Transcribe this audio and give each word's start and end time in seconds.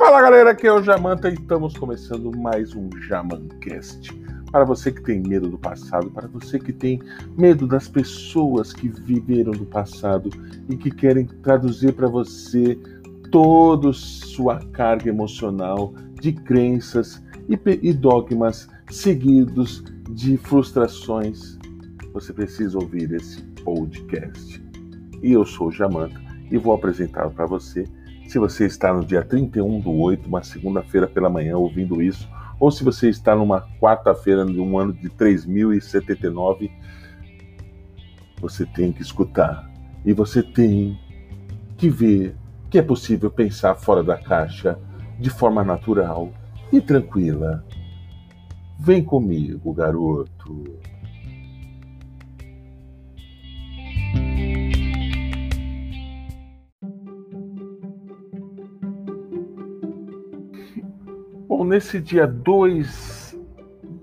Fala 0.00 0.22
galera, 0.22 0.52
aqui 0.52 0.66
é 0.66 0.72
o 0.72 0.82
Jamanta 0.82 1.28
e 1.28 1.34
estamos 1.34 1.76
começando 1.76 2.34
mais 2.34 2.74
um 2.74 2.88
Jamancast. 3.02 4.10
Para 4.50 4.64
você 4.64 4.90
que 4.90 5.02
tem 5.02 5.20
medo 5.20 5.46
do 5.46 5.58
passado, 5.58 6.10
para 6.10 6.26
você 6.26 6.58
que 6.58 6.72
tem 6.72 7.02
medo 7.36 7.66
das 7.66 7.86
pessoas 7.86 8.72
que 8.72 8.88
viveram 8.88 9.52
do 9.52 9.66
passado 9.66 10.30
e 10.70 10.74
que 10.74 10.90
querem 10.90 11.26
traduzir 11.26 11.92
para 11.92 12.08
você 12.08 12.78
toda 13.30 13.92
sua 13.92 14.58
carga 14.72 15.10
emocional 15.10 15.92
de 16.18 16.32
crenças 16.32 17.22
e 17.46 17.92
dogmas 17.92 18.70
seguidos 18.90 19.84
de 20.12 20.38
frustrações, 20.38 21.58
você 22.14 22.32
precisa 22.32 22.78
ouvir 22.78 23.12
esse 23.12 23.42
podcast. 23.62 24.64
E 25.22 25.32
eu 25.32 25.44
sou 25.44 25.68
o 25.68 25.70
Jamanta 25.70 26.18
e 26.50 26.56
vou 26.56 26.72
apresentar 26.72 27.28
para 27.28 27.44
você 27.44 27.84
se 28.30 28.38
você 28.38 28.64
está 28.64 28.92
no 28.92 29.04
dia 29.04 29.24
31 29.24 29.80
do 29.80 29.90
8, 29.90 30.28
uma 30.28 30.40
segunda-feira 30.44 31.08
pela 31.08 31.28
manhã, 31.28 31.56
ouvindo 31.56 32.00
isso, 32.00 32.28
ou 32.60 32.70
se 32.70 32.84
você 32.84 33.08
está 33.08 33.34
numa 33.34 33.62
quarta-feira 33.80 34.46
de 34.46 34.60
um 34.60 34.78
ano 34.78 34.92
de 34.92 35.08
3079, 35.08 36.70
você 38.40 38.64
tem 38.64 38.92
que 38.92 39.02
escutar. 39.02 39.68
E 40.04 40.12
você 40.12 40.44
tem 40.44 40.96
que 41.76 41.88
ver 41.88 42.36
que 42.70 42.78
é 42.78 42.82
possível 42.82 43.32
pensar 43.32 43.74
fora 43.74 44.00
da 44.00 44.16
caixa 44.16 44.78
de 45.18 45.28
forma 45.28 45.64
natural 45.64 46.32
e 46.72 46.80
tranquila. 46.80 47.64
Vem 48.78 49.02
comigo, 49.02 49.74
garoto. 49.74 50.78
Bom, 61.60 61.66
nesse 61.66 62.00
dia 62.00 62.26
2 62.26 63.38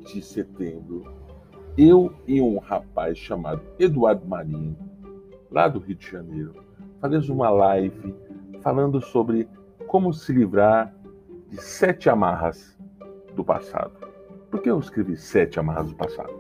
de 0.06 0.22
setembro, 0.22 1.12
eu 1.76 2.14
e 2.28 2.40
um 2.40 2.60
rapaz 2.60 3.18
chamado 3.18 3.64
Eduardo 3.80 4.28
Marinho, 4.28 4.78
lá 5.50 5.68
do 5.68 5.80
Rio 5.80 5.96
de 5.96 6.08
Janeiro, 6.08 6.54
fazemos 7.02 7.30
uma 7.30 7.50
live 7.50 8.14
falando 8.62 9.02
sobre 9.02 9.50
como 9.88 10.14
se 10.14 10.32
livrar 10.34 10.94
de 11.50 11.60
sete 11.60 12.12
amarras 12.12 12.78
do 13.34 13.44
passado. 13.44 14.08
Por 14.52 14.62
que 14.62 14.70
eu 14.70 14.78
escrevi 14.78 15.18
sete 15.18 15.60
amarras 15.60 15.90
do 15.90 15.96
passado? 15.96 16.40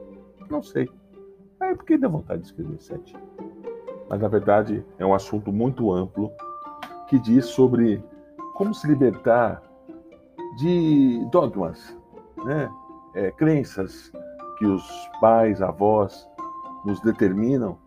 Não 0.51 0.61
sei. 0.61 0.87
É 1.59 1.73
porque 1.73 1.97
deu 1.97 2.11
vontade 2.11 2.41
de 2.41 2.49
escrever 2.49 2.77
sete. 2.77 3.15
Mas 4.07 4.21
na 4.21 4.27
verdade 4.27 4.85
é 4.99 5.05
um 5.05 5.15
assunto 5.15 5.51
muito 5.51 5.91
amplo 5.91 6.31
que 7.09 7.17
diz 7.17 7.47
sobre 7.47 8.03
como 8.53 8.71
se 8.71 8.87
libertar 8.87 9.66
de 10.57 11.23
dogmas, 11.31 11.95
né? 12.43 12.69
É, 13.13 13.31
crenças 13.31 14.11
que 14.57 14.65
os 14.65 14.83
pais, 15.21 15.61
avós 15.61 16.27
nos 16.83 16.99
determinam, 17.01 17.77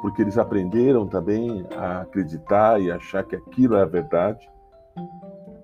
porque 0.00 0.22
eles 0.22 0.38
aprenderam 0.38 1.06
também 1.06 1.66
a 1.76 2.02
acreditar 2.02 2.80
e 2.80 2.90
achar 2.90 3.24
que 3.24 3.34
aquilo 3.34 3.76
é 3.76 3.82
a 3.82 3.86
verdade. 3.86 4.48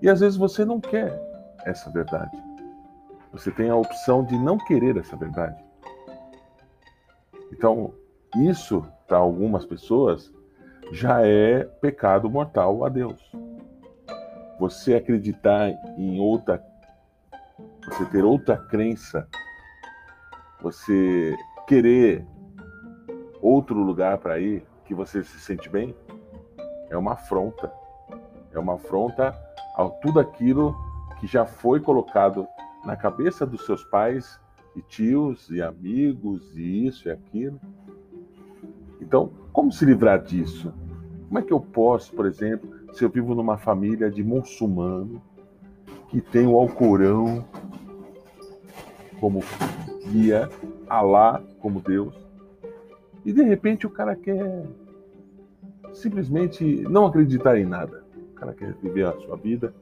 E 0.02 0.08
às 0.08 0.20
vezes 0.20 0.36
você 0.36 0.64
não 0.64 0.80
quer 0.80 1.16
essa 1.64 1.90
verdade. 1.90 2.36
Você 3.32 3.50
tem 3.52 3.70
a 3.70 3.76
opção 3.76 4.24
de 4.24 4.36
não 4.36 4.58
querer 4.58 4.96
essa 4.96 5.16
verdade. 5.16 5.64
Então, 7.52 7.92
isso, 8.36 8.84
para 9.06 9.18
algumas 9.18 9.64
pessoas, 9.64 10.32
já 10.92 11.24
é 11.24 11.64
pecado 11.80 12.28
mortal 12.28 12.84
a 12.84 12.88
Deus 12.88 13.45
você 14.58 14.94
acreditar 14.94 15.70
em 15.96 16.18
outra, 16.20 16.64
você 17.84 18.04
ter 18.06 18.24
outra 18.24 18.56
crença, 18.56 19.28
você 20.60 21.36
querer 21.66 22.26
outro 23.40 23.78
lugar 23.78 24.18
para 24.18 24.38
ir 24.38 24.66
que 24.84 24.94
você 24.94 25.22
se 25.22 25.38
sente 25.40 25.68
bem, 25.68 25.94
é 26.88 26.96
uma 26.96 27.12
afronta. 27.12 27.72
É 28.52 28.58
uma 28.58 28.74
afronta 28.74 29.34
a 29.76 29.88
tudo 30.00 30.18
aquilo 30.18 30.74
que 31.20 31.26
já 31.26 31.44
foi 31.44 31.80
colocado 31.80 32.46
na 32.84 32.96
cabeça 32.96 33.44
dos 33.44 33.66
seus 33.66 33.84
pais 33.84 34.40
e 34.74 34.82
tios 34.82 35.50
e 35.50 35.60
amigos 35.60 36.56
e 36.56 36.86
isso 36.86 37.08
e 37.08 37.10
aquilo. 37.10 37.60
Então, 39.00 39.30
como 39.52 39.72
se 39.72 39.84
livrar 39.84 40.22
disso? 40.22 40.72
Como 41.26 41.38
é 41.38 41.42
que 41.42 41.52
eu 41.52 41.60
posso, 41.60 42.14
por 42.14 42.26
exemplo, 42.26 42.75
se 42.96 43.04
eu 43.04 43.10
vivo 43.10 43.34
numa 43.34 43.58
família 43.58 44.10
de 44.10 44.24
muçulmano 44.24 45.20
que 46.08 46.18
tem 46.18 46.46
o 46.46 46.56
Alcorão 46.56 47.46
como 49.20 49.42
guia, 50.10 50.48
Alá 50.88 51.42
como 51.60 51.80
Deus, 51.80 52.14
e 53.22 53.34
de 53.34 53.42
repente 53.42 53.86
o 53.86 53.90
cara 53.90 54.16
quer 54.16 54.66
simplesmente 55.92 56.64
não 56.88 57.04
acreditar 57.04 57.58
em 57.58 57.66
nada. 57.66 58.02
O 58.30 58.34
cara 58.34 58.54
quer 58.54 58.72
viver 58.74 59.04
a 59.06 59.12
sua 59.20 59.36
vida 59.36 59.74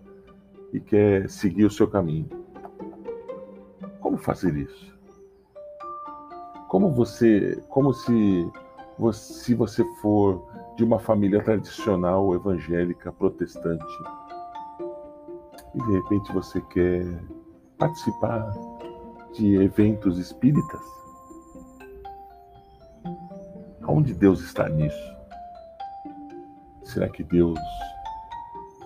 e 0.72 0.80
quer 0.80 1.30
seguir 1.30 1.66
o 1.66 1.70
seu 1.70 1.86
caminho. 1.86 2.28
Como 4.00 4.16
fazer 4.16 4.56
isso? 4.56 4.92
Como 6.68 6.90
você, 6.90 7.62
como 7.68 7.92
se 7.92 8.50
se 9.12 9.54
você 9.54 9.84
for 10.00 10.46
de 10.76 10.84
uma 10.84 10.98
família 10.98 11.42
tradicional 11.42 12.34
evangélica 12.34 13.12
protestante 13.12 13.84
e 15.74 15.78
de 15.78 15.92
repente 15.92 16.32
você 16.32 16.60
quer 16.60 17.04
participar 17.78 18.52
de 19.32 19.56
eventos 19.56 20.18
espíritas, 20.18 20.80
aonde 23.82 24.14
Deus 24.14 24.40
está 24.40 24.68
nisso? 24.68 25.14
Será 26.84 27.08
que 27.08 27.24
Deus 27.24 27.58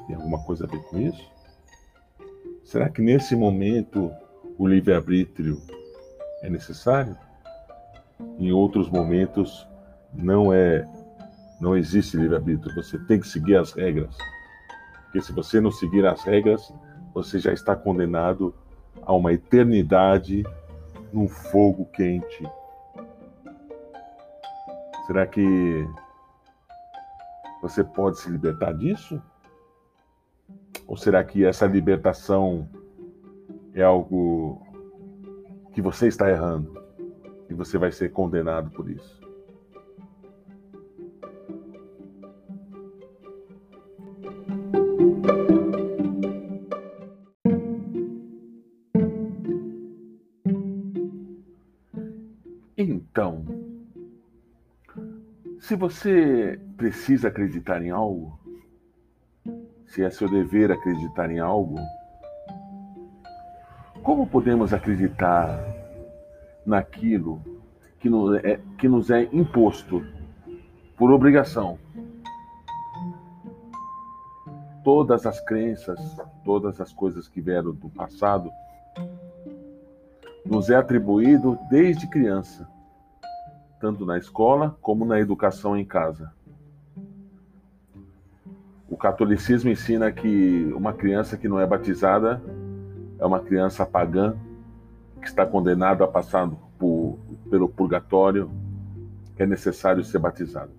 tem 0.06 0.16
alguma 0.16 0.43
coisa 0.44 0.65
a 0.65 0.69
ver 0.69 0.82
com 0.84 0.98
isso? 0.98 1.31
Será 2.65 2.88
que 2.88 3.03
nesse 3.03 3.37
momento 3.37 4.10
o 4.59 4.66
livre-arbítrio 4.66 5.60
é 6.43 6.48
necessário? 6.48 7.16
Em 8.38 8.50
outros 8.50 8.88
momentos 8.88 9.69
não 10.15 10.53
é 10.53 10.88
não 11.61 11.77
existe 11.77 12.17
livre-arbítrio, 12.17 12.75
você 12.75 12.99
tem 12.99 13.21
que 13.21 13.27
seguir 13.27 13.57
as 13.57 13.73
regras. 13.73 14.17
Porque 15.05 15.21
se 15.21 15.33
você 15.33 15.61
não 15.61 15.71
seguir 15.71 16.07
as 16.07 16.23
regras, 16.23 16.73
você 17.13 17.39
já 17.39 17.53
está 17.53 17.75
condenado 17.75 18.55
a 19.03 19.13
uma 19.13 19.33
eternidade 19.33 20.45
num 21.13 21.27
fogo 21.29 21.87
quente. 21.87 22.49
Será 25.07 25.27
que 25.27 25.89
você 27.63 27.83
pode 27.83 28.19
se 28.21 28.31
libertar 28.31 28.73
disso? 28.75 29.21
Ou 30.87 30.97
será 30.97 31.25
que 31.25 31.45
essa 31.45 31.67
libertação 31.67 32.69
é 33.75 33.83
algo 33.83 34.63
que 35.73 35.83
você 35.83 36.09
está 36.09 36.31
errando 36.31 36.73
e 37.49 37.55
você 37.55 37.79
vai 37.79 37.91
ser 37.91 38.11
condenado 38.11 38.71
por 38.71 38.89
isso? 38.91 39.18
Então, 52.81 53.44
se 55.59 55.75
você 55.75 56.61
precisa 56.77 57.27
acreditar 57.27 57.83
em 57.83 57.91
algo, 57.91 58.39
se 59.84 60.04
é 60.04 60.09
seu 60.10 60.30
dever 60.30 60.71
acreditar 60.71 61.28
em 61.28 61.41
algo, 61.41 61.75
como 64.01 64.28
podemos 64.28 64.72
acreditar 64.72 65.59
naquilo 66.65 67.42
que 67.98 68.09
nos 68.09 68.36
é, 68.45 68.60
que 68.78 68.86
nos 68.89 69.10
é 69.10 69.28
imposto 69.33 70.01
por 70.97 71.10
obrigação? 71.10 71.80
Todas 74.84 75.27
as 75.27 75.41
crenças, 75.41 75.98
todas 76.45 76.80
as 76.80 76.92
coisas 76.92 77.27
que 77.27 77.41
vieram 77.41 77.75
do 77.75 77.89
passado, 77.89 78.53
nos 80.48 80.71
é 80.71 80.77
atribuído 80.77 81.59
desde 81.68 82.06
criança, 82.06 82.66
tanto 83.78 84.06
na 84.06 84.16
escola 84.16 84.77
como 84.80 85.04
na 85.04 85.21
educação 85.21 85.77
em 85.77 85.84
casa. 85.84 86.33
O 88.89 88.97
catolicismo 88.97 89.71
ensina 89.71 90.10
que 90.10 90.72
uma 90.74 90.95
criança 90.95 91.36
que 91.36 91.47
não 91.47 91.60
é 91.60 91.66
batizada 91.66 92.42
é 93.18 93.27
uma 93.27 93.41
criança 93.41 93.84
pagã 93.84 94.34
que 95.21 95.28
está 95.28 95.45
condenada 95.45 96.04
a 96.04 96.09
passar 96.09 96.48
por, 96.78 97.18
pelo 97.51 97.68
purgatório, 97.68 98.51
que 99.36 99.42
é 99.42 99.47
necessário 99.47 100.03
ser 100.03 100.18
batizado. 100.18 100.71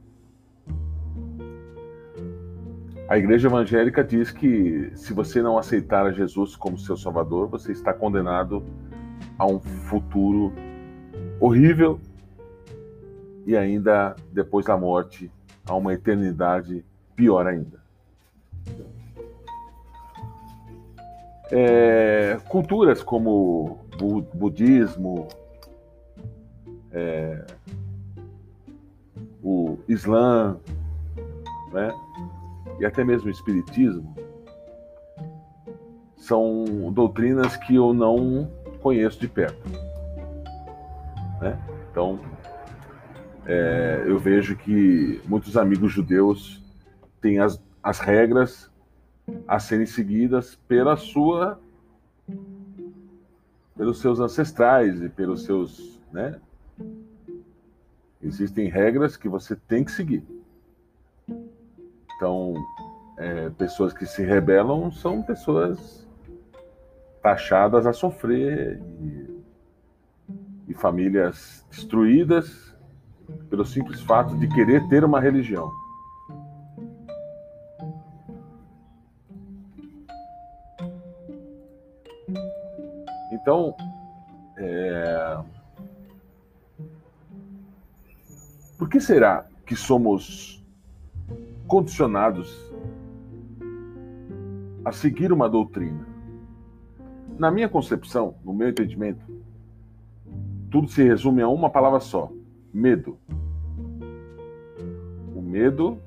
A 3.07 3.17
igreja 3.17 3.47
evangélica 3.47 4.03
diz 4.03 4.31
que 4.31 4.91
se 4.95 5.13
você 5.13 5.41
não 5.43 5.59
aceitar 5.59 6.07
a 6.07 6.11
Jesus 6.11 6.55
como 6.55 6.77
seu 6.79 6.97
salvador, 6.97 7.47
você 7.47 7.71
está 7.71 7.93
condenado 7.93 8.63
a 8.88 8.88
um 9.45 9.59
futuro 9.59 10.53
horrível 11.39 11.99
e 13.45 13.55
ainda 13.55 14.15
depois 14.31 14.65
da 14.65 14.77
morte 14.77 15.31
a 15.65 15.75
uma 15.75 15.93
eternidade 15.93 16.85
pior 17.15 17.47
ainda. 17.47 17.79
É, 21.51 22.37
culturas 22.47 23.01
como 23.01 23.79
budismo, 24.33 25.27
é, 26.91 27.43
o 29.43 29.79
Islã, 29.87 30.57
né, 31.71 31.91
e 32.79 32.85
até 32.85 33.03
mesmo 33.03 33.27
o 33.27 33.31
Espiritismo, 33.31 34.15
são 36.15 36.91
doutrinas 36.93 37.57
que 37.57 37.75
eu 37.75 37.93
não 37.93 38.49
conheço 38.81 39.19
de 39.19 39.27
perto. 39.27 39.69
Né? 41.41 41.57
Então, 41.91 42.19
é, 43.45 44.03
eu 44.05 44.19
vejo 44.19 44.55
que 44.55 45.21
muitos 45.25 45.57
amigos 45.57 45.91
judeus 45.91 46.63
têm 47.21 47.39
as, 47.39 47.61
as 47.81 47.99
regras 47.99 48.69
a 49.47 49.59
serem 49.59 49.85
seguidas 49.85 50.55
pela 50.67 50.95
sua 50.95 51.59
pelos 53.79 54.01
seus 54.01 54.19
ancestrais 54.19 55.01
e 55.01 55.07
pelos 55.07 55.43
seus, 55.45 56.01
né? 56.11 56.37
Existem 58.21 58.67
regras 58.67 59.15
que 59.15 59.29
você 59.29 59.55
tem 59.55 59.85
que 59.85 59.91
seguir. 59.93 60.21
Então, 62.17 62.53
é, 63.17 63.49
pessoas 63.51 63.93
que 63.93 64.05
se 64.05 64.21
rebelam 64.21 64.91
são 64.91 65.23
pessoas 65.23 66.05
taxadas 67.21 67.85
a 67.85 67.93
sofrer 67.93 68.81
e, 69.01 69.43
e 70.69 70.73
famílias 70.73 71.65
destruídas 71.69 72.75
pelo 73.49 73.65
simples 73.65 74.01
fato 74.01 74.37
de 74.37 74.47
querer 74.47 74.87
ter 74.87 75.03
uma 75.03 75.19
religião. 75.19 75.71
Então, 83.31 83.75
é... 84.57 85.37
por 88.77 88.89
que 88.89 88.99
será 88.99 89.45
que 89.65 89.75
somos 89.75 90.63
condicionados 91.67 92.73
a 94.83 94.91
seguir 94.91 95.31
uma 95.31 95.47
doutrina? 95.47 96.08
Na 97.39 97.49
minha 97.49 97.69
concepção, 97.69 98.35
no 98.43 98.53
meu 98.53 98.67
entendimento, 98.67 99.25
tudo 100.69 100.89
se 100.89 101.01
resume 101.01 101.41
a 101.41 101.47
uma 101.47 101.69
palavra 101.69 102.01
só: 102.01 102.29
medo. 102.73 103.17
O 105.33 105.41
medo 105.41 105.97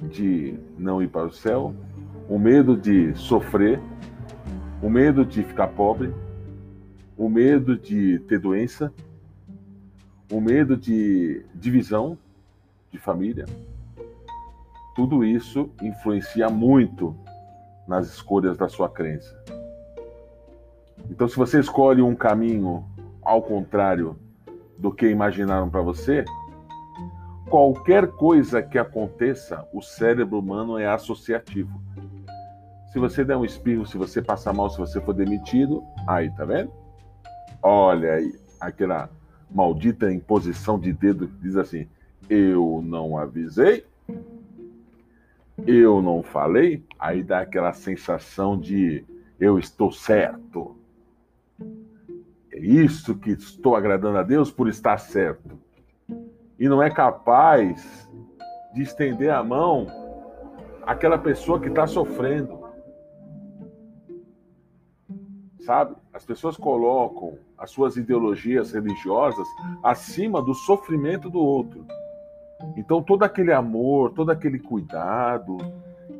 de 0.00 0.56
não 0.78 1.02
ir 1.02 1.08
para 1.08 1.26
o 1.26 1.32
céu, 1.32 1.74
o 2.28 2.38
medo 2.38 2.76
de 2.76 3.12
sofrer, 3.16 3.80
o 4.80 4.88
medo 4.88 5.24
de 5.24 5.42
ficar 5.42 5.66
pobre, 5.66 6.14
o 7.16 7.28
medo 7.28 7.76
de 7.76 8.20
ter 8.28 8.38
doença, 8.38 8.94
o 10.30 10.40
medo 10.40 10.76
de 10.76 11.44
divisão 11.52 12.16
de 12.92 12.98
família. 12.98 13.44
Tudo 14.94 15.24
isso 15.24 15.68
influencia 15.82 16.48
muito 16.48 17.16
nas 17.88 18.06
escolhas 18.06 18.56
da 18.56 18.68
sua 18.68 18.88
crença. 18.88 19.34
Então, 21.10 21.26
se 21.26 21.36
você 21.36 21.58
escolhe 21.58 22.02
um 22.02 22.14
caminho 22.14 22.84
ao 23.22 23.42
contrário 23.42 24.16
do 24.76 24.92
que 24.92 25.08
imaginaram 25.08 25.70
para 25.70 25.80
você, 25.80 26.24
qualquer 27.48 28.06
coisa 28.08 28.62
que 28.62 28.78
aconteça, 28.78 29.66
o 29.72 29.80
cérebro 29.80 30.38
humano 30.38 30.78
é 30.78 30.86
associativo. 30.86 31.80
Se 32.92 32.98
você 32.98 33.24
der 33.24 33.36
um 33.36 33.44
espirro, 33.44 33.86
se 33.86 33.96
você 33.96 34.20
passar 34.20 34.52
mal, 34.52 34.70
se 34.70 34.78
você 34.78 35.00
for 35.00 35.14
demitido, 35.14 35.82
aí, 36.06 36.30
tá 36.30 36.44
vendo? 36.44 36.70
Olha 37.62 38.14
aí, 38.14 38.32
aquela 38.60 39.10
maldita 39.50 40.12
imposição 40.12 40.78
de 40.78 40.92
dedo 40.92 41.28
que 41.28 41.36
diz 41.38 41.56
assim: 41.56 41.88
eu 42.28 42.82
não 42.84 43.16
avisei, 43.16 43.84
eu 45.70 46.00
não 46.00 46.22
falei, 46.22 46.82
aí 46.98 47.22
dá 47.22 47.40
aquela 47.40 47.72
sensação 47.72 48.58
de 48.58 49.04
eu 49.38 49.58
estou 49.58 49.92
certo. 49.92 50.76
É 52.52 52.58
isso 52.58 53.16
que 53.16 53.30
estou 53.30 53.76
agradando 53.76 54.18
a 54.18 54.22
Deus 54.22 54.50
por 54.50 54.68
estar 54.68 54.98
certo. 54.98 55.58
E 56.58 56.68
não 56.68 56.82
é 56.82 56.90
capaz 56.90 58.08
de 58.74 58.82
estender 58.82 59.30
a 59.30 59.42
mão 59.42 59.86
àquela 60.86 61.18
pessoa 61.18 61.60
que 61.60 61.68
está 61.68 61.86
sofrendo 61.86 62.68
sabe? 65.68 65.94
As 66.14 66.24
pessoas 66.24 66.56
colocam 66.56 67.38
as 67.58 67.70
suas 67.70 67.98
ideologias 67.98 68.72
religiosas 68.72 69.46
acima 69.82 70.40
do 70.40 70.54
sofrimento 70.54 71.28
do 71.28 71.38
outro. 71.38 71.86
Então, 72.76 73.02
todo 73.02 73.22
aquele 73.22 73.52
amor, 73.52 74.12
todo 74.12 74.30
aquele 74.30 74.58
cuidado 74.58 75.56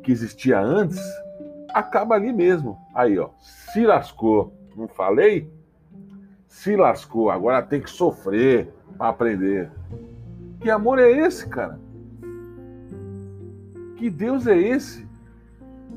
que 0.03 0.11
existia 0.11 0.59
antes, 0.59 0.99
acaba 1.73 2.15
ali 2.15 2.31
mesmo. 2.31 2.77
Aí, 2.93 3.17
ó, 3.19 3.29
se 3.39 3.85
lascou. 3.85 4.53
Não 4.75 4.87
falei? 4.87 5.51
Se 6.47 6.75
lascou. 6.75 7.29
Agora 7.29 7.61
tem 7.61 7.81
que 7.81 7.89
sofrer 7.89 8.73
para 8.97 9.09
aprender. 9.09 9.71
Que 10.61 10.69
amor 10.69 10.99
é 10.99 11.11
esse, 11.11 11.47
cara? 11.47 11.79
Que 13.97 14.09
Deus 14.09 14.47
é 14.47 14.57
esse 14.57 15.07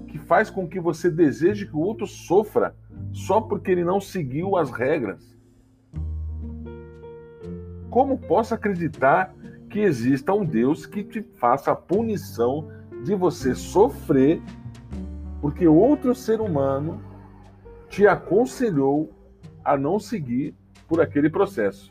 que 0.09 0.19
faz 0.19 0.51
com 0.51 0.69
que 0.69 0.79
você 0.79 1.11
deseje 1.11 1.67
que 1.67 1.77
o 1.77 1.81
outro 1.81 2.07
sofra 2.07 2.75
só 3.13 3.41
porque 3.41 3.71
ele 3.71 3.85
não 3.85 4.01
seguiu 4.01 4.57
as 4.57 4.71
regras. 4.71 5.37
Como 7.91 8.19
posso 8.19 8.55
acreditar 8.55 9.35
que 9.73 9.81
exista 9.81 10.35
um 10.35 10.45
Deus 10.45 10.85
que 10.85 11.03
te 11.03 11.23
faça 11.23 11.73
a 11.73 11.75
punição 11.75 12.69
de 13.03 13.15
você 13.15 13.55
sofrer 13.55 14.43
porque 15.41 15.67
outro 15.67 16.15
ser 16.15 16.43
humano 16.43 17.03
te 17.89 18.07
aconselhou 18.07 19.11
a 19.65 19.77
não 19.77 19.99
seguir 19.99 20.55
por 20.87 21.01
aquele 21.01 21.31
processo? 21.31 21.91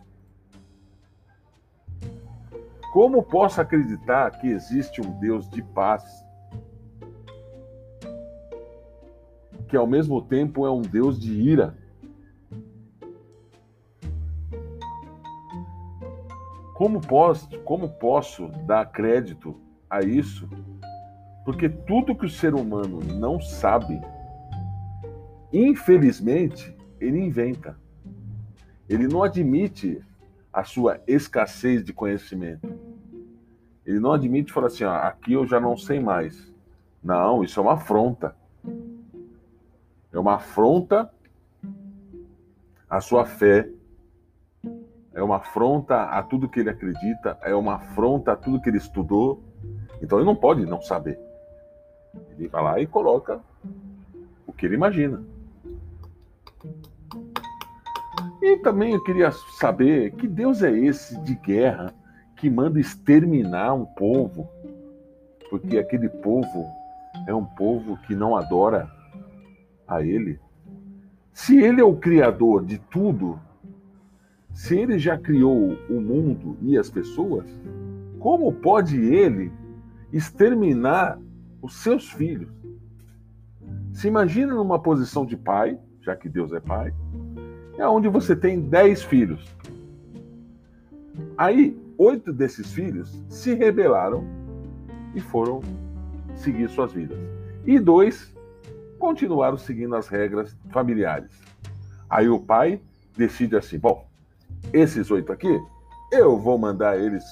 Como 2.94 3.24
posso 3.24 3.60
acreditar 3.60 4.30
que 4.40 4.48
existe 4.48 5.02
um 5.02 5.20
Deus 5.20 5.50
de 5.50 5.64
paz 5.64 6.04
que 9.68 9.76
ao 9.76 9.88
mesmo 9.88 10.22
tempo 10.22 10.68
é 10.68 10.72
um 10.72 10.82
Deus 10.82 11.20
de 11.20 11.34
ira. 11.34 11.76
Como 16.82 17.00
posso, 17.00 17.60
como 17.60 17.88
posso 17.88 18.48
dar 18.66 18.84
crédito 18.88 19.56
a 19.88 20.02
isso? 20.02 20.50
Porque 21.46 21.70
tudo 21.70 22.16
que 22.16 22.26
o 22.26 22.30
ser 22.30 22.56
humano 22.56 23.00
não 23.20 23.40
sabe, 23.40 24.02
infelizmente, 25.54 26.76
ele 27.00 27.20
inventa. 27.20 27.78
Ele 28.90 29.08
não 29.08 29.22
admite 29.22 30.04
a 30.52 30.64
sua 30.64 31.00
escassez 31.06 31.84
de 31.84 31.94
conhecimento. 31.94 32.74
Ele 33.86 34.00
não 34.00 34.14
admite 34.14 34.52
falar 34.52 34.66
assim, 34.66 34.84
ó, 34.84 34.96
aqui 34.96 35.34
eu 35.34 35.46
já 35.46 35.60
não 35.60 35.78
sei 35.78 36.00
mais. 36.00 36.52
Não, 37.04 37.44
isso 37.44 37.60
é 37.60 37.62
uma 37.62 37.74
afronta. 37.74 38.36
É 40.12 40.18
uma 40.18 40.34
afronta 40.34 41.14
à 42.90 43.00
sua 43.00 43.24
fé, 43.24 43.70
é 45.14 45.22
uma 45.22 45.38
afronta 45.38 46.04
a 46.04 46.24
tudo 46.24 46.50
que 46.50 46.60
ele 46.60 46.70
acredita, 46.70 47.38
é 47.42 47.54
uma 47.54 47.76
afronta 47.76 48.32
a 48.32 48.36
tudo 48.36 48.62
que 48.62 48.70
ele 48.70 48.78
estudou. 48.78 49.44
Então 50.02 50.18
ele 50.18 50.26
não 50.26 50.36
pode 50.36 50.66
não 50.66 50.82
saber. 50.82 51.20
Ele 52.32 52.48
vai 52.48 52.64
lá 52.64 52.80
e 52.80 52.88
coloca 52.88 53.40
o 54.48 54.54
que 54.54 54.66
ele 54.66 54.76
imagina. 54.76 55.24
E 58.42 58.58
também 58.58 58.94
eu 58.94 59.04
queria 59.04 59.32
saber 59.32 60.12
que 60.12 60.28
Deus 60.28 60.64
é 60.64 60.72
esse 60.72 61.20
de 61.22 61.36
guerra 61.36 61.94
que 62.36 62.50
manda 62.50 62.80
exterminar 62.80 63.74
um 63.74 63.86
povo, 63.86 64.50
porque 65.50 65.78
aquele 65.78 66.10
povo 66.10 66.68
é 67.28 67.36
um 67.36 67.46
povo 67.46 67.98
que 68.08 68.16
não 68.16 68.36
adora 68.36 68.90
a 69.88 70.02
Ele, 70.02 70.40
se 71.34 71.62
Ele 71.62 71.82
é 71.82 71.84
o 71.84 71.96
Criador 71.96 72.66
de 72.66 72.78
tudo, 72.78 73.40
se 74.54 74.78
Ele 74.78 75.00
já 75.00 75.18
criou 75.18 75.78
o 75.90 76.02
mundo 76.02 76.58
e 76.62 76.78
as 76.78 76.90
pessoas, 76.90 77.46
como 78.20 78.52
pode 78.54 79.00
Ele 79.00 79.52
exterminar 80.12 81.20
os 81.62 81.76
seus 81.76 82.10
filhos. 82.10 82.50
Se 83.94 84.08
imagina 84.08 84.54
numa 84.54 84.80
posição 84.80 85.26
de 85.26 85.38
pai, 85.38 85.78
já 86.02 86.16
que 86.16 86.28
Deus 86.28 86.52
é 86.54 86.60
pai, 86.60 86.94
é 87.78 87.88
onde 87.88 88.08
você 88.08 88.36
tem 88.36 88.60
dez 88.60 89.04
filhos. 89.04 89.46
Aí, 91.38 91.78
oito 91.98 92.32
desses 92.34 92.72
filhos 92.72 93.24
se 93.30 93.54
rebelaram 93.54 94.26
e 95.16 95.20
foram 95.20 95.62
seguir 96.36 96.70
suas 96.70 96.94
vidas. 96.94 97.18
E 97.66 97.80
dois 97.80 98.36
continuaram 98.98 99.58
seguindo 99.58 99.96
as 99.96 100.08
regras 100.08 100.58
familiares. 100.70 101.32
Aí 102.10 102.30
o 102.30 102.40
pai 102.40 102.82
decide 103.16 103.56
assim: 103.56 103.80
bom, 103.80 104.08
esses 104.74 105.10
oito 105.12 105.32
aqui, 105.32 105.60
eu 106.12 106.38
vou 106.38 106.58
mandar 106.58 107.00
eles 107.00 107.24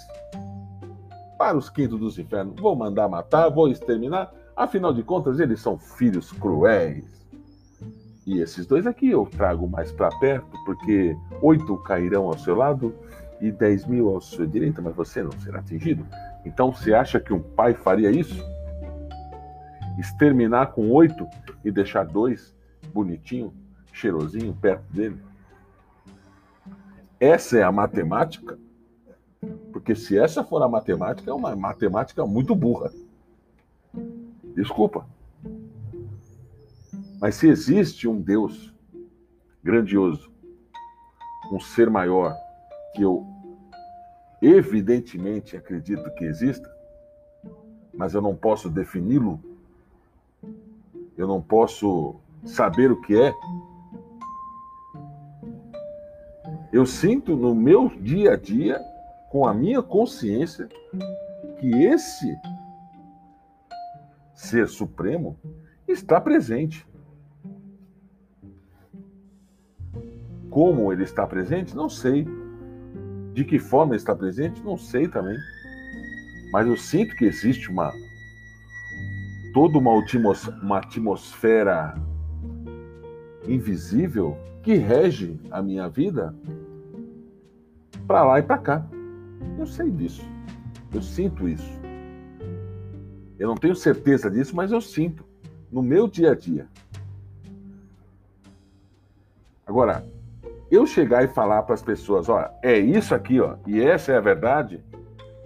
para 1.38 1.57
os 1.57 1.69
quintos 1.69 2.00
dos 2.00 2.19
infernos, 2.19 2.59
vou 2.59 2.75
mandar 2.75 3.07
matar, 3.07 3.50
vou 3.50 3.69
exterminar, 3.69 4.31
afinal 4.55 4.93
de 4.93 5.03
contas, 5.03 5.39
eles 5.39 5.62
são 5.62 5.77
filhos 5.77 6.31
cruéis. 6.33 7.19
E 8.27 8.39
esses 8.41 8.65
dois 8.65 8.86
aqui 8.86 9.09
eu 9.09 9.25
trago 9.25 9.67
mais 9.67 9.91
para 9.91 10.09
perto, 10.19 10.57
porque 10.65 11.15
oito 11.41 11.77
cairão 11.77 12.25
ao 12.25 12.38
seu 12.38 12.55
lado 12.55 12.93
e 13.41 13.51
dez 13.51 13.86
mil 13.86 14.09
ao 14.09 14.21
seu 14.21 14.45
direito, 14.45 14.81
mas 14.81 14.95
você 14.95 15.24
não 15.24 15.31
será 15.39 15.59
atingido. 15.59 16.05
Então 16.45 16.71
você 16.71 16.93
acha 16.93 17.19
que 17.19 17.33
um 17.33 17.41
pai 17.41 17.74
faria 17.74 18.12
isso? 18.12 18.43
Exterminar 19.98 20.67
com 20.67 20.91
oito 20.91 21.27
e 21.63 21.71
deixar 21.71 22.05
dois 22.05 22.55
bonitinho, 22.93 23.53
cheirosinho 23.93 24.53
perto 24.53 24.83
dele? 24.93 25.17
Essa 27.19 27.57
é 27.57 27.63
a 27.63 27.71
matemática? 27.71 28.57
Porque 29.71 29.95
se 29.95 30.17
essa 30.17 30.43
for 30.43 30.61
a 30.61 30.67
matemática, 30.67 31.29
é 31.29 31.33
uma 31.33 31.55
matemática 31.55 32.25
muito 32.25 32.55
burra. 32.55 32.91
Desculpa. 34.55 35.05
Mas 37.19 37.35
se 37.35 37.47
existe 37.47 38.07
um 38.07 38.21
Deus 38.21 38.73
grandioso, 39.63 40.31
um 41.51 41.59
ser 41.59 41.89
maior, 41.89 42.35
que 42.95 43.01
eu 43.01 43.25
evidentemente 44.41 45.57
acredito 45.57 46.09
que 46.15 46.23
exista, 46.23 46.69
mas 47.93 48.13
eu 48.13 48.21
não 48.21 48.35
posso 48.35 48.69
defini-lo, 48.69 49.41
eu 51.17 51.27
não 51.27 51.41
posso 51.41 52.15
saber 52.45 52.91
o 52.91 53.01
que 53.01 53.19
é. 53.19 53.33
Eu 56.71 56.85
sinto 56.85 57.35
no 57.35 57.55
meu 57.55 57.89
dia 57.89 58.33
a 58.33 58.35
dia, 58.35 58.79
com 59.31 59.47
a 59.47 59.53
minha 59.53 59.81
consciência, 59.81 60.69
que 61.59 61.67
esse 61.83 62.38
ser 64.35 64.67
supremo 64.67 65.38
está 65.88 66.21
presente. 66.21 66.88
Como 70.49 70.93
ele 70.93 71.03
está 71.03 71.25
presente, 71.25 71.75
não 71.75 71.89
sei. 71.89 72.27
De 73.33 73.43
que 73.43 73.57
forma 73.57 73.95
está 73.95 74.15
presente, 74.15 74.61
não 74.63 74.77
sei 74.77 75.07
também. 75.07 75.38
Mas 76.51 76.67
eu 76.67 76.77
sinto 76.77 77.15
que 77.15 77.25
existe 77.25 77.69
uma 77.69 77.91
toda 79.53 79.77
uma, 79.79 79.93
uma 80.61 80.77
atmosfera 80.77 81.95
invisível 83.47 84.38
que 84.61 84.75
rege 84.75 85.39
a 85.49 85.61
minha 85.61 85.89
vida 85.89 86.35
para 88.09 88.23
lá 88.23 88.39
e 88.39 88.41
para 88.41 88.57
cá. 88.57 88.85
Eu 89.59 89.67
sei 89.67 89.91
disso. 89.91 90.25
Eu 90.91 90.99
sinto 90.99 91.47
isso. 91.47 91.79
Eu 93.37 93.47
não 93.47 93.53
tenho 93.53 93.75
certeza 93.75 94.31
disso, 94.31 94.55
mas 94.55 94.71
eu 94.71 94.81
sinto 94.81 95.23
no 95.71 95.83
meu 95.83 96.07
dia 96.07 96.31
a 96.31 96.35
dia. 96.35 96.67
Agora, 99.63 100.03
eu 100.71 100.87
chegar 100.87 101.23
e 101.23 101.27
falar 101.27 101.61
para 101.61 101.75
as 101.75 101.83
pessoas, 101.83 102.27
ó, 102.27 102.49
é 102.63 102.79
isso 102.79 103.13
aqui, 103.13 103.39
ó, 103.39 103.57
e 103.67 103.79
essa 103.79 104.11
é 104.11 104.17
a 104.17 104.21
verdade, 104.21 104.83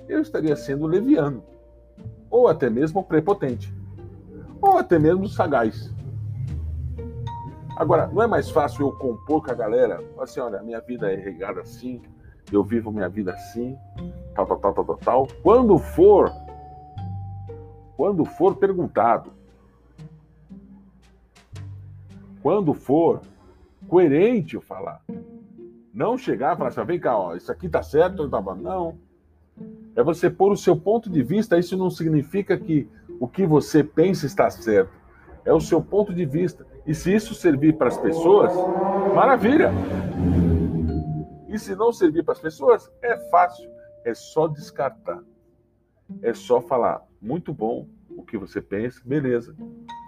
eu 0.07 0.21
estaria 0.21 0.55
sendo 0.55 0.87
leviano, 0.87 1.43
ou 2.29 2.47
até 2.47 2.69
mesmo 2.69 3.03
prepotente, 3.03 3.73
ou 4.61 4.77
até 4.77 4.97
mesmo 4.97 5.27
sagaz. 5.27 5.93
Agora, 7.75 8.07
não 8.07 8.23
é 8.23 8.27
mais 8.27 8.49
fácil 8.49 8.87
eu 8.87 8.91
compor 8.93 9.43
com 9.43 9.51
a 9.51 9.53
galera, 9.55 10.01
assim, 10.17 10.39
olha, 10.39 10.63
minha 10.63 10.79
vida 10.79 11.11
é 11.11 11.15
regada 11.17 11.59
assim, 11.59 12.01
eu 12.55 12.63
vivo 12.63 12.91
minha 12.91 13.09
vida 13.09 13.33
assim, 13.33 13.77
tal, 14.35 14.45
tal, 14.45 14.57
tal, 14.57 14.73
tal, 14.73 14.85
tal, 14.85 14.97
tal. 14.97 15.27
Quando 15.41 15.77
for, 15.77 16.31
quando 17.95 18.25
for 18.25 18.55
perguntado, 18.55 19.31
quando 22.41 22.73
for 22.73 23.21
coerente 23.87 24.55
eu 24.55 24.61
falar. 24.61 25.01
Não 25.93 26.17
chegar 26.17 26.55
e 26.55 26.57
falar 26.57 26.69
assim, 26.69 26.83
vem 26.83 26.99
cá, 26.99 27.17
ó, 27.17 27.35
isso 27.35 27.51
aqui 27.51 27.69
tá 27.69 27.83
certo, 27.83 28.27
tá 28.27 28.41
bom. 28.41 28.55
Não. 28.55 28.97
É 29.95 30.03
você 30.03 30.29
pôr 30.29 30.51
o 30.51 30.57
seu 30.57 30.75
ponto 30.75 31.09
de 31.09 31.21
vista, 31.21 31.57
isso 31.57 31.77
não 31.77 31.89
significa 31.89 32.57
que 32.57 32.89
o 33.19 33.27
que 33.27 33.45
você 33.45 33.83
pensa 33.83 34.25
está 34.25 34.49
certo. 34.49 34.91
É 35.45 35.53
o 35.53 35.61
seu 35.61 35.81
ponto 35.81 36.13
de 36.13 36.25
vista. 36.25 36.65
E 36.85 36.93
se 36.93 37.13
isso 37.13 37.33
servir 37.35 37.77
para 37.77 37.87
as 37.87 37.97
pessoas, 37.97 38.51
maravilha. 39.13 39.71
E 41.53 41.59
se 41.59 41.75
não 41.75 41.93
servir 41.93 42.23
para 42.23 42.33
as 42.33 42.39
pessoas, 42.39 42.91
é 43.01 43.17
fácil. 43.29 43.69
É 44.03 44.13
só 44.13 44.47
descartar. 44.47 45.23
É 46.21 46.33
só 46.33 46.59
falar, 46.59 47.01
muito 47.21 47.53
bom 47.53 47.87
o 48.09 48.23
que 48.23 48.37
você 48.37 48.61
pensa, 48.61 48.99
beleza. 49.05 49.55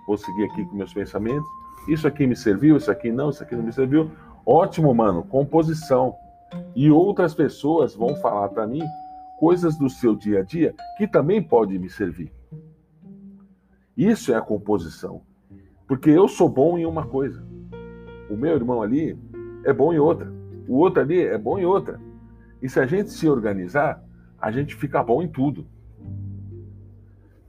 Vou 0.08 0.18
seguir 0.18 0.44
aqui 0.44 0.66
com 0.66 0.76
meus 0.76 0.94
pensamentos 0.94 1.48
isso 1.88 2.08
aqui 2.08 2.26
me 2.26 2.36
serviu, 2.36 2.78
isso 2.78 2.90
aqui 2.90 3.12
não, 3.12 3.30
isso 3.30 3.44
aqui 3.44 3.56
não 3.56 3.64
me 3.64 3.72
serviu. 3.72 4.12
Ótimo, 4.46 4.94
mano, 4.94 5.24
composição. 5.24 6.16
E 6.76 6.90
outras 6.90 7.34
pessoas 7.34 7.96
vão 7.96 8.16
falar 8.16 8.50
para 8.50 8.66
mim 8.66 8.82
coisas 9.40 9.78
do 9.78 9.90
seu 9.90 10.16
dia 10.16 10.40
a 10.40 10.44
dia 10.44 10.74
que 10.98 11.08
também 11.08 11.44
podem 11.44 11.78
me 11.78 11.90
servir. 11.90 12.32
Isso 13.96 14.34
é 14.34 14.36
a 14.36 14.42
composição. 14.42 15.22
Porque 15.88 16.10
eu 16.10 16.28
sou 16.28 16.50
bom 16.50 16.78
em 16.78 16.86
uma 16.86 17.06
coisa. 17.06 17.46
O 18.30 18.36
meu 18.36 18.56
irmão 18.56 18.82
ali 18.82 19.18
é 19.64 19.72
bom 19.72 19.94
em 19.94 20.00
outra. 20.00 20.34
O 20.68 20.78
outro 20.78 21.02
ali 21.02 21.22
é 21.22 21.38
bom 21.38 21.58
em 21.58 21.66
outra. 21.66 22.00
E 22.62 22.70
se 22.70 22.80
a 22.80 22.86
gente 22.86 23.12
se 23.12 23.28
organizar, 23.30 24.04
a 24.40 24.52
gente 24.52 24.76
fica 24.76 25.04
bom 25.04 25.22
em 25.22 25.28
tudo. 25.28 25.68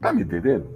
Tá 0.01 0.13
me 0.13 0.23
entendendo? 0.23 0.67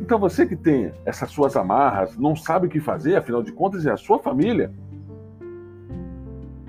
Então 0.00 0.18
você 0.18 0.46
que 0.46 0.56
tem 0.56 0.92
essas 1.04 1.30
suas 1.30 1.56
amarras, 1.56 2.16
não 2.16 2.36
sabe 2.36 2.66
o 2.66 2.70
que 2.70 2.80
fazer, 2.80 3.16
afinal 3.16 3.42
de 3.42 3.52
contas 3.52 3.86
é 3.86 3.90
a 3.90 3.96
sua 3.96 4.18
família. 4.18 4.72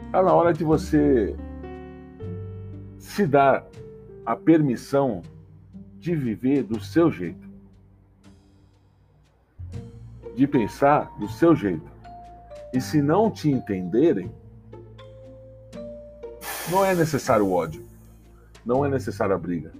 Está 0.06 0.24
na 0.24 0.34
hora 0.34 0.54
de 0.54 0.64
você 0.64 1.36
se 2.98 3.28
dar 3.28 3.66
a 4.26 4.36
permissão 4.36 5.22
de 6.00 6.16
viver 6.16 6.64
do 6.64 6.80
seu 6.80 7.12
jeito. 7.12 7.48
De 10.36 10.48
pensar 10.48 11.12
do 11.20 11.28
seu 11.28 11.56
jeito. 11.56 11.97
E 12.74 12.82
se 12.82 13.02
não 13.02 13.32
te 13.32 13.50
entenderem, 13.50 14.32
não 16.70 16.84
é 16.84 16.94
necessário 16.94 17.52
ódio. 17.52 17.86
Não 18.66 18.86
é 18.86 18.90
necessária 18.90 19.36
a 19.36 19.38
briga. 19.38 19.72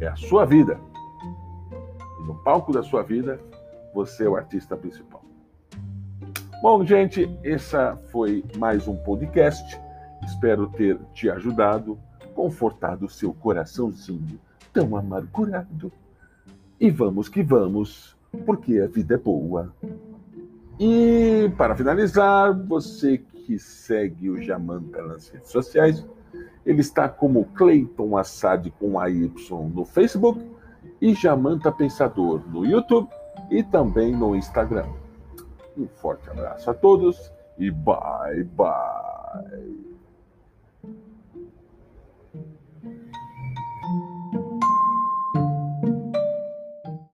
É 0.00 0.08
a 0.08 0.16
sua 0.16 0.44
vida 0.44 0.78
no 2.26 2.34
palco 2.34 2.72
da 2.72 2.82
sua 2.82 3.02
vida, 3.02 3.38
você 3.94 4.24
é 4.24 4.28
o 4.28 4.36
artista 4.36 4.76
principal. 4.76 5.22
Bom, 6.60 6.84
gente, 6.84 7.30
essa 7.44 7.96
foi 8.10 8.44
mais 8.56 8.88
um 8.88 8.96
podcast. 8.96 9.80
Espero 10.24 10.66
ter 10.66 10.98
te 11.14 11.30
ajudado, 11.30 11.98
confortado 12.34 13.06
o 13.06 13.08
seu 13.08 13.32
coraçãozinho 13.32 14.40
tão 14.72 14.96
amargurado. 14.96 15.92
E 16.80 16.90
vamos 16.90 17.28
que 17.28 17.42
vamos, 17.42 18.16
porque 18.44 18.80
a 18.80 18.88
vida 18.88 19.14
é 19.14 19.18
boa. 19.18 19.72
E 20.78 21.50
para 21.56 21.74
finalizar, 21.74 22.52
você 22.66 23.18
que 23.18 23.58
segue 23.58 24.28
o 24.28 24.42
Jamanta 24.42 25.02
nas 25.02 25.28
redes 25.28 25.50
sociais, 25.50 26.04
ele 26.64 26.80
está 26.80 27.08
como 27.08 27.44
Clayton 27.54 28.16
Assad 28.16 28.70
com 28.78 28.98
AY 28.98 29.32
no 29.72 29.84
Facebook 29.84 30.44
e 31.00 31.14
Jamanta 31.14 31.70
Pensador 31.70 32.42
no 32.48 32.66
YouTube 32.66 33.08
e 33.50 33.62
também 33.62 34.12
no 34.12 34.34
Instagram. 34.34 34.86
Um 35.76 35.86
forte 35.86 36.28
abraço 36.28 36.70
a 36.70 36.74
todos 36.74 37.32
e 37.58 37.70
bye 37.70 38.42
bye. 38.44 39.95